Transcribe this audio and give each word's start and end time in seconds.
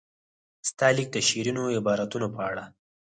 ستا 0.69 0.87
لیک 0.95 1.07
د 1.13 1.17
شیرینو 1.27 1.63
عباراتو 1.77 2.27
په 2.35 2.41
اړه. 2.49 2.63